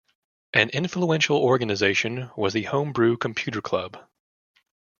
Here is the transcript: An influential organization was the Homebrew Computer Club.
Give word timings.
An 0.55 0.71
influential 0.71 1.37
organization 1.37 2.31
was 2.35 2.53
the 2.53 2.63
Homebrew 2.63 3.17
Computer 3.17 3.61
Club. 3.61 3.97